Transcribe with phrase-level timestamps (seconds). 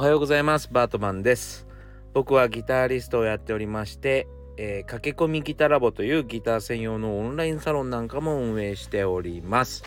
[0.00, 0.70] はようございます。
[0.72, 1.66] バートマンです。
[2.14, 4.26] 僕はギタリストをやっておりまして、
[4.56, 9.84] えー駆け込みギタラボというギター専用のオンラインサロンなんかも運営しております。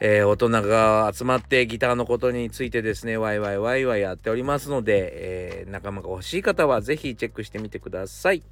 [0.00, 8.42] えー大人が集まってギターのことについてですねワイワイワイワイやっておりますので、えー仲間が欲しい方は是非チェックしてみてください。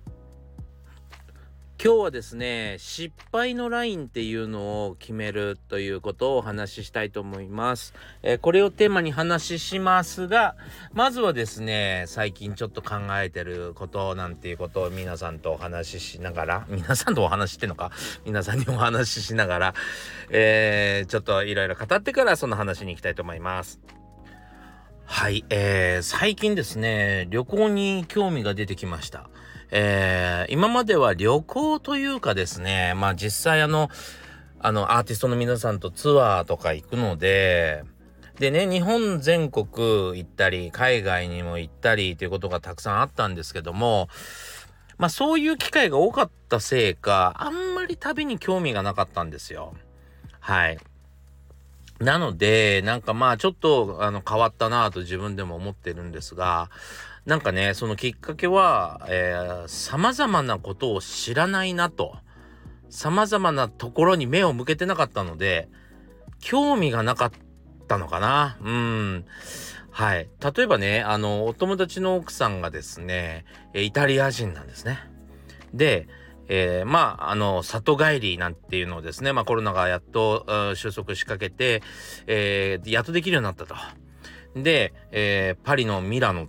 [1.84, 7.92] 今日はですね失敗のラインっていうのを決めるということをお話ししたいと思います、
[8.22, 10.54] えーこれをテーマに話しますが
[10.92, 17.90] まずはですね最近ちょっと考えてることなんていうことを皆さんとお話ししながら皆さんとお話ししてんのか？
[18.24, 19.74] 皆さんにお話ししながら、
[20.30, 23.80] えーちょっといろいろ語ってからその話に行きたいと思います。
[25.04, 29.31] はい、えー最近ですね旅行に興味が出てきました。
[29.74, 33.88] えー今までは旅行というかですねまあ実際あの
[34.60, 37.82] あのアーティストの皆さんとツアーとか行くので
[38.38, 44.08] でね日本全国行ったり海外にも行ったりということがたくさんあったんですけども
[44.98, 49.74] まあそういう機会が多かったせいかあんまり旅に興味がなかったんですよ。
[50.38, 50.78] はい。
[51.98, 56.68] なのでなんかまあちょっとあの変わったなぁと自分でも思ってるんですが
[57.24, 59.06] なんかねそのきっかけは
[59.66, 62.16] さまざまなことを知らないなと。
[62.90, 65.70] さまざまなところに目を向けてなかったので
[66.40, 67.30] 興味がなかっ
[67.88, 68.58] たのかな。
[68.60, 69.24] うん。
[69.90, 70.28] はい。
[70.54, 74.98] 例えばねあのお友達の奥さんがですねイタリア人なんですね。
[75.72, 76.06] で
[76.48, 81.82] えーまああの里帰りなんていうのをですね、まあ、コロナがやっと収束しかけて、
[82.26, 83.74] えーやっとできるようになったと。
[84.54, 86.46] で、えーパリのミラノ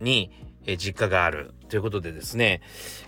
[0.00, 0.30] に、
[0.66, 2.60] え実家があるということでですね、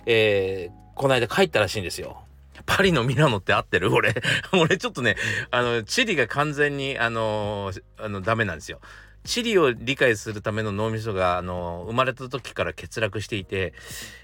[0.05, 2.23] えーこの間帰ったらしいんですよ。
[2.65, 3.91] パリのミラノって合ってる？
[3.95, 4.13] 俺。
[4.51, 5.15] 俺ちょっとね、
[5.49, 8.81] あの、地理が完全に、あのーあの、ダメなんですよ。
[9.23, 13.73] 地理を理解するための脳みそが、あの生まれた時から欠落していて、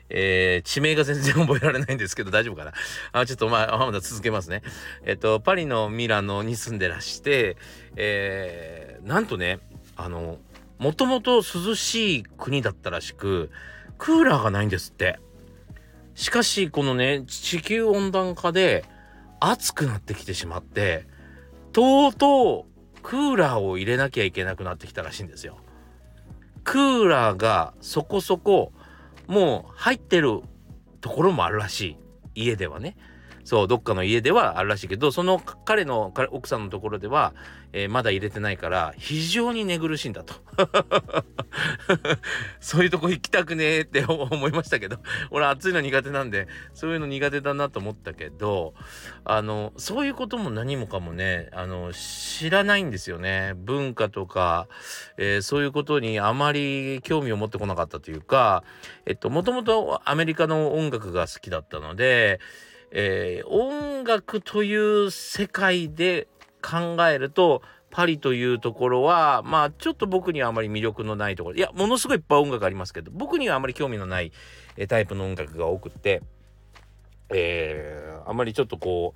[0.09, 2.73] えー地名が全然覚えられないんですけど、大丈夫かな？
[3.13, 4.61] あ、ちょっとまあ、まだ続けますね。
[5.05, 7.55] えっと、パリのミラノに住んでらして、
[7.95, 9.59] えーなんとね、
[9.95, 10.39] あの、
[10.77, 13.51] もともと涼しい国だったらしく、
[13.97, 15.19] クーラーがないんですって。
[16.15, 18.85] しかし、このね、地球温暖化で
[19.39, 21.07] 暑くなってきてしまって、
[21.71, 25.57] とうとうクーラーを入れなきゃいけなくなってきたらしいんですよ。
[26.63, 28.73] クーラーがそこそこ
[29.27, 30.41] もう入ってる
[31.01, 31.97] ところもあるらし
[32.33, 32.97] い家ではね
[33.45, 37.33] そうどっかの家ではあるらしいけどその彼の奥さんのところでは、
[37.71, 40.33] えーまだ入れてないから非常に寝苦しいんだと。
[42.59, 44.97] そういうとこ行きたくねえって 思いましたけど
[45.29, 48.73] 俺暑いの苦手なんでそういうの苦手だなと思ったけど
[49.23, 53.53] あのそういうことも何もかもねあの知らないんですよね。
[53.57, 54.67] 文化とか、
[55.17, 58.63] えーそういうことにあまり興味を持ってこなかったというか
[59.05, 62.39] えっともともとアメリカの音楽が好きだったので、
[62.97, 66.27] えー音楽という世界で
[66.61, 67.61] 考えると
[67.91, 71.55] パリというところはまあちょっと僕にはあまり魅力のないところ。
[71.55, 74.31] いやものすごいいっぱい音楽ありますけど僕にはあまり興味のない
[74.87, 76.21] タイプの音楽が多くって、
[77.29, 79.13] えーあまりちょっとこ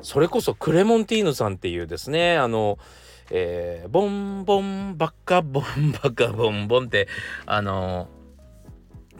[0.00, 2.78] うそれこそクレモンティーヌさんっていうですねあの
[3.30, 7.08] えーボンボンバッカボンバカボンボンって
[7.44, 8.08] あの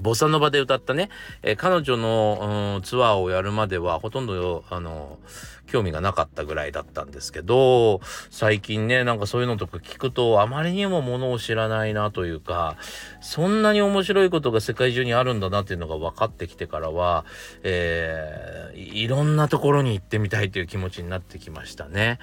[0.01, 1.11] ボサノバで歌ったね、
[1.43, 5.19] えー彼女の、うんツアーをやるまではほとんどあの
[5.67, 12.77] 興味がなかったぐらいだったんですけど最近ねなんかそういうのとか聞くとあまりにもものを知らないなというか
[13.21, 17.25] そんなに面白いことが世界中にあるんだなっていうのが分かってきてからは、
[17.63, 22.19] えーいろんなところに行ってみたいという気持ちになってきましたね。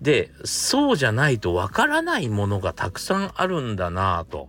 [0.00, 4.48] でそうじゃないとわからないものがたくさんあるんだなぁと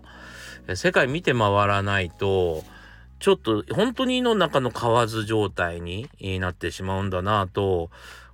[0.76, 2.64] 世界見て回らないと
[3.20, 6.10] ちょっと本当に胃の中の蛙状態に
[6.40, 7.90] なってしまうんだなと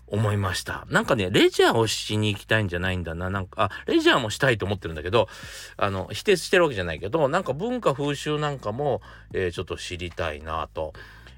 [0.08, 0.88] 思いました。
[0.90, 3.30] なんかねレジャーをしに行きたいんじゃないんだな。
[3.30, 5.28] なんかあレジャーもしたいと思ってるんだけど
[5.76, 9.02] あの否定してるわけじゃないけどなんか文化風習なんかも、
[9.34, 10.94] えーちょっと知りたいなと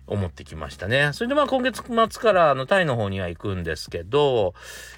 [0.10, 1.12] 思ってきましたね。
[1.14, 4.54] それでまあ今月末からあのタイの方には行くんですけど、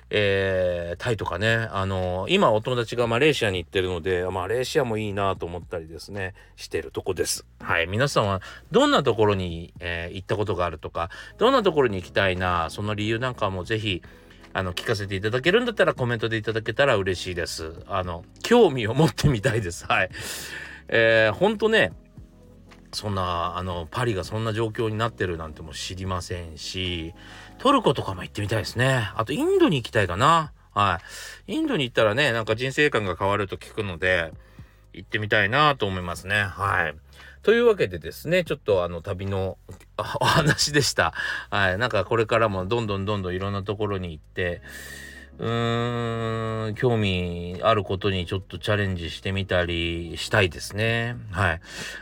[0.10, 7.46] えータイとかね、あの今お友達がマレーシアに行ってるので、マレーシアもいいなと思ったりですね、してるとこです。
[7.60, 7.88] はい。
[7.88, 8.42] 皆さんは
[8.72, 14.02] どんなところに、えー行ったことがあるとか、どんなところに行きたいな、その理由なんかもぜひ、
[14.54, 17.74] あの、聞かせていただけるんだったらコメントでいただけたら嬉しいです。
[17.88, 19.86] あの、興味を持ってみたいです。
[19.86, 20.10] はい。
[20.90, 21.94] えー、ほんとね、
[22.92, 27.14] そんなあのパリがそんな状況になってるなんても知りませんし
[27.58, 31.00] トルコとかも行ってみたいですねあとインドに行きたいかなは
[31.48, 34.32] いインドに行ったらねなんか人生観が変わると聞くので
[34.94, 36.44] 行ってみたいなと思いますね。
[36.44, 36.96] はい。
[37.44, 39.58] というわけでですね、ちょっとあの旅の
[40.20, 41.14] お話でした。
[41.50, 41.78] はい。
[41.78, 44.62] なんかこれからもどんどんどんどんいろんなところに行って、
[45.42, 51.16] 興味あることにちょっとチャレンジしてみたりしたいですね。
[51.32, 51.62] はい。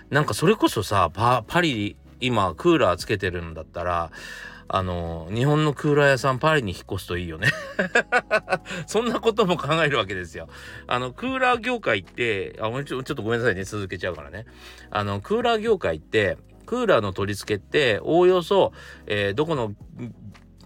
[0.09, 4.11] なんかそれこそさ、パリ、今クーラーつけてるんだったら、
[4.67, 7.47] あの、日本のクーラー屋さんパリに引っ越すといいよね
[8.85, 10.47] そんなことも考えるわけですよ。
[10.85, 14.45] あの、クーラー業界って、あ、ちょちょっとごめんなさいね、続けちゃうからね。
[14.91, 16.37] あの、クーラー業界って、
[16.67, 18.73] クーラーの取り付けって、おおよそ、
[19.07, 19.73] えー、どこの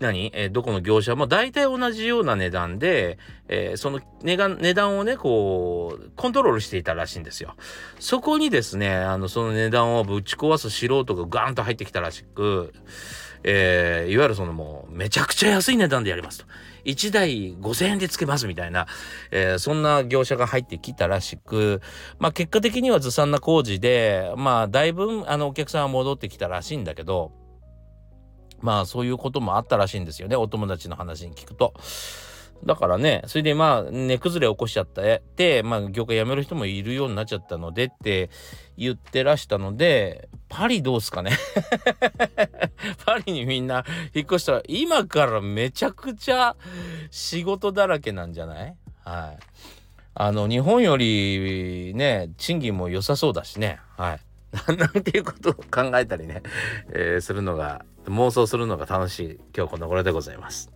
[0.03, 3.17] 何、えー、どこの業者も大体同じような値段で、
[3.47, 7.55] えー、その値段値段をね、こう、コントロールしていたらしいんですよ。
[7.99, 12.73] そこにですね、あの、その値段をぶち壊す素人がガーンと入ってきたらしく、
[13.43, 16.45] えー、いわゆるそのもうめちゃくちゃ安い値段でやりますと。
[16.85, 18.87] 1台5000円でつけますみたいな、
[19.31, 21.81] えー、そんな業者が入ってきたらしく、
[22.19, 27.31] まあ結果的にはずさんな工事で、まあだいぶあのお客さんは戻ってきたらしいんだけど、
[28.63, 31.73] まあそういうこともあったらしいんですよね、お友達の話に聞くと。
[32.65, 38.29] だからね、それでまあ、値崩れ起こしちゃったって、まあ、業界辞める人もいるようになっちゃったのでって
[38.77, 41.31] 言ってらしたので、パリどうすかね
[43.05, 43.83] パリにみんな
[44.13, 46.55] 引っ越したら、今からめちゃくちゃ
[47.11, 48.75] 仕事だらけなんじゃない？
[49.03, 49.43] はい。
[50.15, 53.79] あの、日本よりね、賃金も良さそうだしね。
[53.97, 54.19] はい。
[54.77, 56.43] なんていうことを考えたりね、
[56.89, 60.71] えー、するのが、妄想するのが楽しい今日この頃でございます。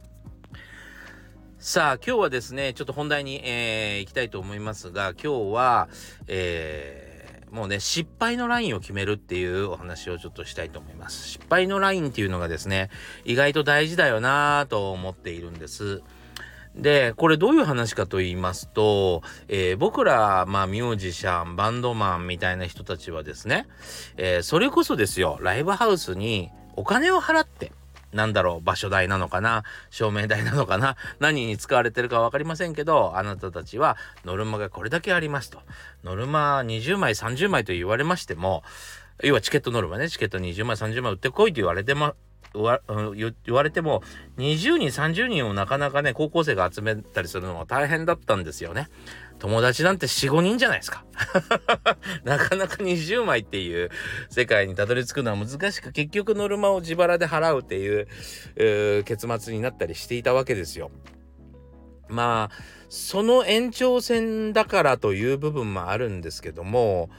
[1.59, 5.89] さあ今日はですねちょっと本題に、えー、行きたいと思いますが今日は、
[6.27, 12.89] えー、もうね失敗のラインを決めるっていうお話をちょっとしたいと思います失敗のラインっていうのがですね
[13.25, 16.03] 意外と大事だよなと思っているんです
[16.77, 23.67] で、これどういう話かと言いますと、えー、僕ら、まあミュージシャン、バンドマンみたいな人たちはですね、
[24.17, 27.71] えー、それこそですよ、ライブハウスにお金を払って、
[28.13, 35.59] なんだろう、場所代なのかな、照明代なのかな、何に使われてるか分かりませんけど、あなたたちはノルマがこれだけありますと。
[36.03, 38.63] ノルマ20枚、30枚と言われましても、
[39.23, 42.15] 要はチケットノルマね、チケット20枚、30枚売ってこいと言われても、
[42.63, 44.01] 言われても
[44.37, 48.87] 20人30人をなかなかね高校生が集めたりするのは大変だったんですよね。
[49.39, 51.05] 友達なんて4、5人じゃないですか。
[52.25, 53.89] なかなか20枚っていう
[54.29, 58.07] 世界にたどり着くのは難しく、結局ノルマを自腹で払うっていう、
[58.99, 60.89] う結末になったりしていたわけですよ。
[62.09, 62.55] まあ、
[62.89, 67.09] その延長線だからという部分もあるんですけども、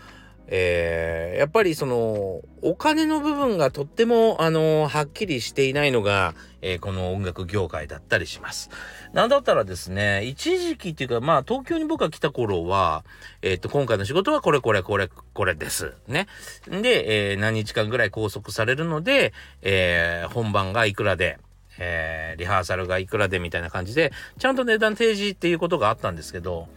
[0.50, 8.70] えー、やっぱりそのお金の部分がとってもあのはっきりしていないのが、えー、この音楽業界だったりします。
[9.12, 13.04] なんだったらですね、一時期っていうかまあ東京に僕が来た頃は、
[13.42, 15.92] えっ、と今回の仕事はこれこれこれこれです。
[16.08, 16.26] ね。
[16.66, 21.38] で、え、何日間ぐらい拘束されるので、え本番がいくらで、
[21.78, 26.68] えリハーサルがいくらでみたいな感じで、ちゃんと値段提示っていうことがあったんですけど、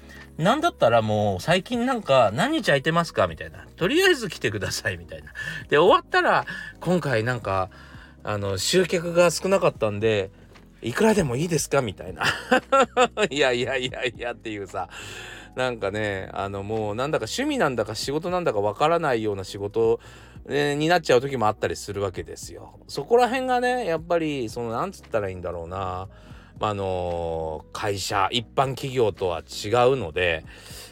[0.41, 3.65] なんだったらもう最近なんか何日空いてますかみたいな。
[3.75, 5.31] とりあえず来てくださいみたいな。
[5.69, 6.45] で、終わったら
[6.79, 7.69] 今回なんか、
[8.23, 10.31] あの、集客が少なかったんで、
[10.81, 12.23] いくらでもいいですかみたいな。
[13.29, 14.89] いやいやいやいやっていうさ。
[15.55, 19.99] なんかね、あのもうなんだか趣味なんだか仕事なんだかわからないような仕事、
[20.45, 22.79] ね、になっちゃう時もあったりするわけですよ。
[22.87, 26.07] そこら辺がね、やっぱり、その、なんつったらいいんだろうな。
[26.61, 30.45] あの会社一般企業とは違うので、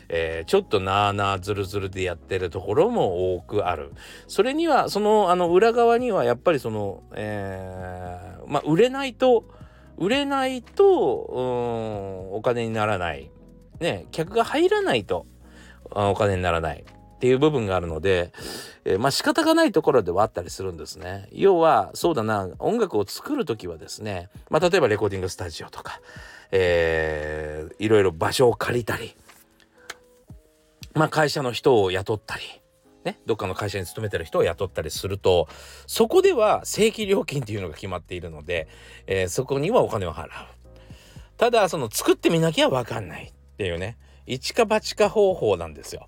[0.10, 3.92] えー、ちょっとなあなあずるずるでやってるところも多くある。
[4.28, 9.46] それにはそのあの裏側にはやっぱりその、えー、まあ売れないと
[9.98, 11.40] 売れないとう
[12.34, 13.30] んお金にならない。
[13.80, 15.26] ね客が入らないと
[15.92, 16.84] お金にならない。
[17.20, 18.32] っていう部分があるので、
[18.86, 21.28] えー、まあ仕方がないところではあったりするんですね。
[21.34, 26.00] 要はそうだな音楽を作る時はですね、まあ、例えばレコーディングスタジオとか、
[26.52, 29.18] えー、いろいろ場所を借りたり、
[30.94, 32.44] まあ、会社の人を雇ったり。
[33.06, 35.48] ね、どっかの会社に勤めてる人を雇ったりすると
[35.88, 38.68] そこでは正規料金っていうのが決まっているので、
[39.08, 40.30] えー、そこにはお金を払う
[41.38, 43.98] ただその作ってみなきゃ分かんないっていうね
[44.30, 46.08] 一か八か方法なんですよ。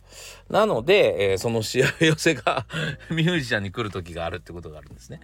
[0.49, 1.83] なので、えー、その幸
[2.15, 2.65] せが
[3.09, 5.21] ミュージシャンに来る時があるってことがあるんですね。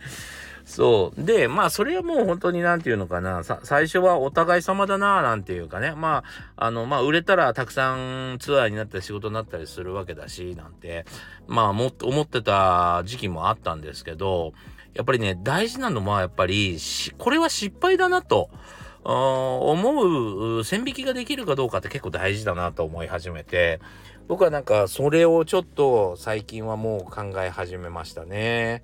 [0.65, 1.23] そう。
[1.23, 3.43] で、まあ、それはもう本当になんていうのかな。
[3.43, 5.93] 最初はお互い様だな、なんていうかね。
[5.95, 6.23] ま
[6.55, 11.05] あ、あの、まあ、売れたらたくさんツアーになったり仕事になったりするわけだし、なんて、
[11.47, 14.53] まあ、も、思ってた時期もあったんですけど、
[14.95, 16.79] やっぱりね、大事なのはやっぱり、
[17.19, 18.49] これは失敗だなと。
[19.13, 23.79] 思う線引きができるかどうかって結構大事だなと思い始めて
[24.27, 28.83] 僕はなんかそれをちょっと最近はもう考え始めましたね。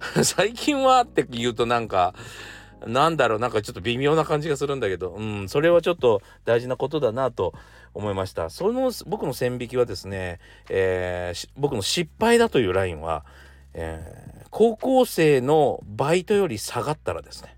[0.24, 2.14] 最近はって言うとなんか
[2.84, 7.54] なんだろうなんかちょっと微妙な感じがするんだけどうんそれはちょっと大事なことだなと
[7.94, 8.50] 思いました。
[8.50, 13.24] その僕の線引きはですね、えー、僕の失敗だというラインは、
[13.74, 17.56] えー、高校生のバイトより下がったらですね。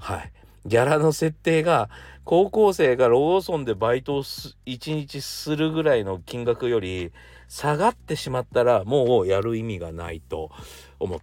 [0.00, 0.32] はい。
[0.66, 1.90] ギャラの設定が
[2.24, 7.12] 高校生がローソンでバイトを1日するぐらいの金額より
[7.48, 10.50] 下がってしまったらもうやる意味がないと
[10.98, 11.20] 思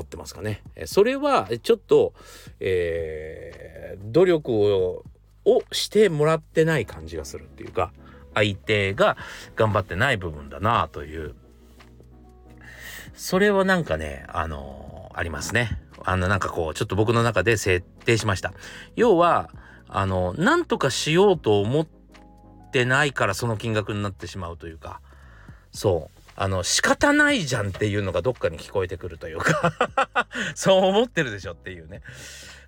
[0.00, 0.62] ってますかね。
[0.86, 2.14] それはちょっと、
[2.58, 5.04] えー、努力を
[5.44, 7.92] をしてもらってない感じがするっていうか
[8.34, 9.16] 相手が
[9.56, 11.34] 頑張ってない部分だなという
[13.14, 15.78] それはなんかねあのー、ありますね。
[16.04, 18.52] あのなんかこうちょっと僕の中で設定しました。
[18.96, 19.50] 要は
[19.88, 21.86] あのなんとかしようと思っ
[22.72, 25.00] てないからその金額になってしまうというか。
[25.72, 26.20] そう。
[26.36, 29.72] あの仕方ないじゃんっていうのがどっかに聞こえてくるというか。
[30.54, 32.02] そう思ってるでしょっていうね。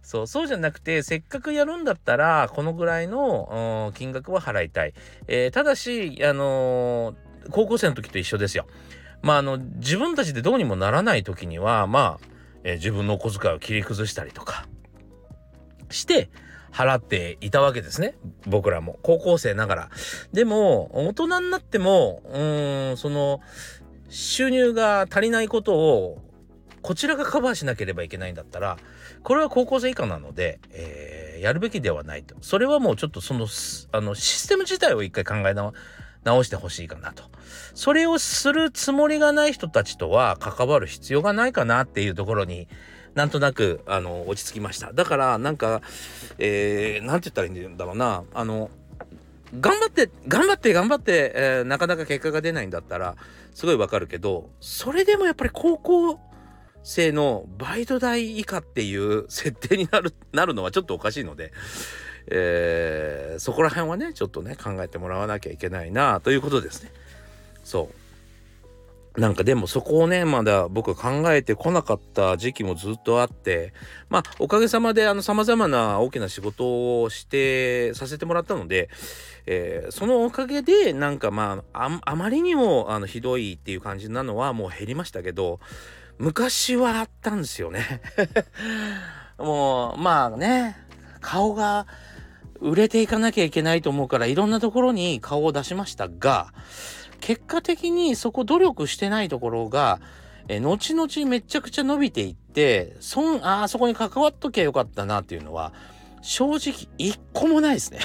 [0.02, 4.94] そうそうじゃなくてせっかくやるんだったらこのぐらいの、金額は払いたい、
[5.28, 8.66] えー、ただしあのー、高校生の時と一緒ですよ。
[9.22, 12.31] まああの自分たちでどうにもならない時にはまあ
[12.64, 14.66] えー、自分のお小遣いを切り崩したりとか
[15.90, 16.30] して
[16.72, 18.14] 払っていたわけですね。
[18.46, 18.98] 僕らも。
[19.02, 19.90] 高校生ながら。
[20.32, 23.40] でも大人になってもうんその
[24.08, 26.18] 収入が足りないことを
[26.80, 28.76] こちらがカバーしなければいけないんだったら
[29.22, 32.36] これは高校生以下なので、えー、やるべきではないと。
[32.40, 33.46] それはもうちょっとその
[33.92, 35.74] あのシステム自体を一回考え直
[36.24, 37.24] 直してほしいかなと。
[37.74, 42.68] それをするつもりがない人たちとは関わる必要がないかなっていうところに
[43.14, 44.92] なんとなくあの落ち着きました。
[44.92, 45.82] だからなんか、
[46.38, 48.70] えー、なんて言ったらいいんだろうなあの
[49.60, 53.16] 頑張って頑張って頑張って、えー、なかなか結果が出ないんだったら
[53.54, 56.18] すごいわかるけどそれでもやっぱり高校
[56.82, 61.52] 生のバイト代以下っていう設定になるなるのはちょっとおかしいので
[62.28, 66.90] えー、そこら辺はねちょっとね考えてもらわなきゃいけないなということですね。
[67.64, 68.02] そう
[69.20, 73.74] なんかでもそこをねまだ僕は考えてこなかった時期もずっとあって
[74.08, 78.88] まあおかげさまであの様々な大きな仕事をしてさせてもらったので、
[79.44, 85.60] えー、そのおかげでなんかまああまりにもあのひどいっていう感じなのはもう減りましたけど
[86.18, 88.00] 昔はあったんですよね
[89.36, 90.78] もうまあね
[91.20, 91.86] 顔が
[92.62, 96.52] 売れていかなきゃいけないと思うからいろんなところに顔を出しましたが
[97.20, 100.00] 結果的にそこ努力してないところが
[100.48, 105.72] え後々めちゃくちゃ伸びていってそんあそこに関わっときゃよかったなっていうのは
[106.22, 108.00] 正直一個もないですね。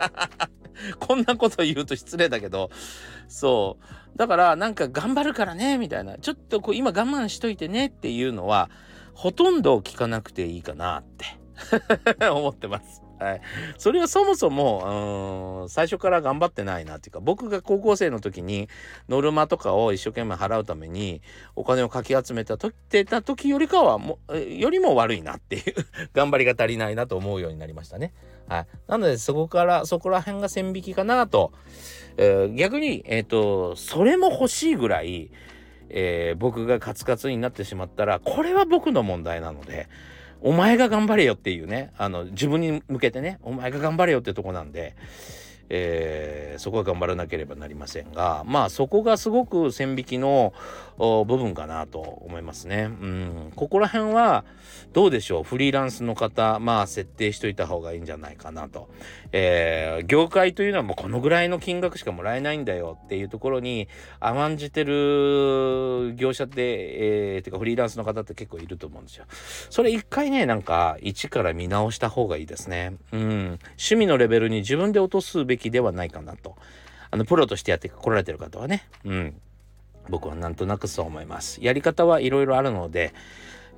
[0.98, 2.70] こんなこと言うと失礼だけど。
[3.26, 3.78] そ
[4.14, 4.18] う。
[4.18, 6.18] だからなんか頑張るからねみたいな。
[6.18, 8.70] ちょっとこう今我慢しといてねっていうのは
[9.14, 11.04] ほとんど聞かなくていいかなっ
[12.18, 12.28] て。
[12.30, 13.02] 思ってます。
[13.20, 13.40] はい、
[13.76, 18.68] それはそもそもうん最初から頑張ってないなっていうか僕が高校生の時に
[19.10, 21.20] ノルマとかを一生懸命払うために
[21.54, 25.62] お金をかき集めたとてた時よりかはもよりも悪いなっていう
[26.14, 28.14] 頑張りが足りないなと思うようになりましたね。
[28.48, 31.52] はい、なのでそこからそこら辺が線引きかなと、
[32.16, 35.30] えー、逆に、えーと、それも欲しいぐらい、
[35.90, 39.88] えー、僕がカツカツになってしまったらこれは僕の問題なので。
[40.42, 44.96] お前が頑張れよっていうね、あの、自分に向けてね、お前が頑張れよってとこなんで、
[45.70, 50.52] えー、そこは頑張らなければなりませんがまあそこがすごく線引きの
[50.98, 52.90] 部分かなと思いますね。
[53.00, 54.44] うん、ここら辺は
[54.92, 55.44] どうでしょう？
[55.44, 58.90] フリーランスの方まあ設定しといた方がいいんじゃないかなと。
[59.32, 69.24] えー、業界というのはもうこのぐらいの金額しかもらえないんだよっていうところに甘んじてる業者って、えー、てかフリーランスの方って結構いると思うんですよ。
[69.70, 72.96] それ一回ねなんか一から見直した方がいいですね。
[73.12, 76.56] うん、趣味のレベルに自分で落とすべきではないかなと。
[77.10, 79.34] あの、プロとしてやってこられてる方はね、うん。
[80.08, 81.62] 僕はなんとなくそう思います。
[81.62, 83.12] やり方はいろいろあるので、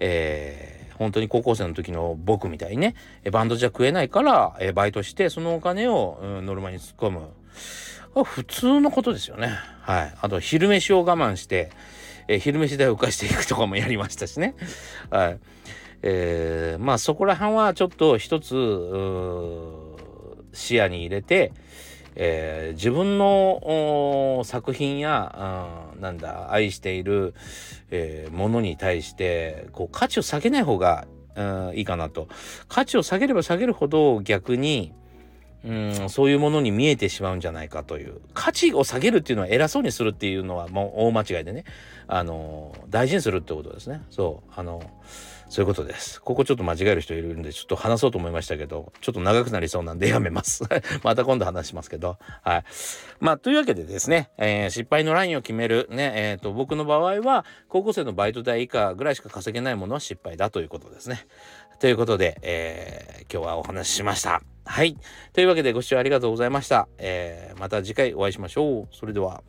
[0.01, 2.95] えー、本当に高校生の時の僕みたいにね、
[3.31, 7.29] バンドじゃ食えないから、えバイトして、そのお金を、うん、ノルマに突っ込む。
[8.25, 9.49] 普通のことですよね。
[9.81, 10.15] はい。
[10.21, 11.71] あと、昼飯を我慢して、
[12.29, 14.55] えー、昼飯代を浮かしていくとかもやりましたしね。
[15.11, 15.41] はい。
[16.03, 18.55] えー、まあそこら辺はちょっと一つ、
[20.53, 21.53] 視野に入れて、
[22.15, 27.35] えー、自分の作品やなんだ愛している、
[27.91, 32.29] えー、ものに対してこう価値を下げない方がうん、いいかなと。
[32.69, 34.93] 価値を下げれば下げるほど逆に、
[35.65, 38.21] うん、そういうものに見えてしまうんじゃないかという。
[38.35, 41.65] 価値を下げるっていうのは偉そうにするっていうのはもう大間違いでね。
[42.07, 44.03] あの、大事にするってことですね。
[44.11, 44.53] そう。
[44.55, 44.83] あの、
[45.53, 46.19] そういうことです。
[46.23, 50.65] ここちょっと間違える人いるんで、ちょっと話そうと思いましたけど、ちょっと長くなりそうなんでやめます。
[51.05, 52.17] また今度話しますけど。
[52.41, 52.65] はい。
[53.21, 55.89] まあ、というわけでですね、えー、失敗のラインを決める。
[55.91, 61.27] ね、えっ、ー、と、僕の場合は、高校生のバイト代以下ぐらいしか稼げないものは失敗だということですね。
[61.81, 64.41] ということで、えー、今日はお話ししました。
[64.65, 64.97] はい。
[65.35, 66.89] というわけでご視聴ありがとうございました。
[66.97, 68.89] えー、また次回お会いしましょう。
[68.91, 69.43] それでは。